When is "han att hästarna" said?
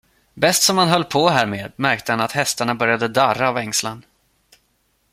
2.11-2.75